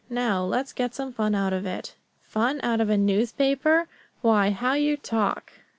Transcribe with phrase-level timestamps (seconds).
[0.09, 1.93] Now let's get some fun out of it."
[2.23, 3.87] "Fun out of a newspaper!
[4.21, 5.53] Why, how you talk."